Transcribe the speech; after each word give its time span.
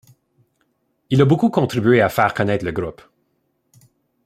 Il 1.11 1.21
a 1.21 1.25
beaucoup 1.25 1.51
contribué 1.51 2.01
à 2.01 2.09
faire 2.09 2.33
connaître 2.33 2.65
le 2.65 2.71
groupe. 2.71 3.03